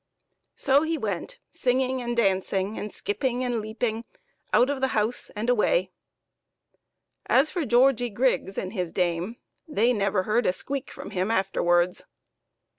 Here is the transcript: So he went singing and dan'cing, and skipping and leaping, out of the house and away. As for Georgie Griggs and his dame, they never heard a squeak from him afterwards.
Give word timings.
So 0.55 0.81
he 0.81 0.97
went 0.97 1.37
singing 1.51 2.01
and 2.01 2.17
dan'cing, 2.17 2.75
and 2.75 2.91
skipping 2.91 3.43
and 3.43 3.59
leaping, 3.61 4.03
out 4.51 4.71
of 4.71 4.81
the 4.81 4.97
house 4.97 5.29
and 5.35 5.47
away. 5.47 5.91
As 7.27 7.51
for 7.51 7.65
Georgie 7.65 8.09
Griggs 8.09 8.57
and 8.57 8.73
his 8.73 8.91
dame, 8.91 9.35
they 9.67 9.93
never 9.93 10.23
heard 10.23 10.47
a 10.47 10.53
squeak 10.53 10.89
from 10.89 11.11
him 11.11 11.29
afterwards. 11.29 12.05